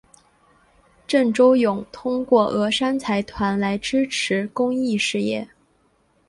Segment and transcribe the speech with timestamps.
[1.05, 5.47] 郑周永通过峨山财团来支持公益事业。